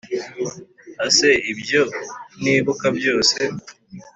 ese 1.07 1.27
ibyo 1.51 1.81
nibuka 2.41 2.87
byose 2.97 3.39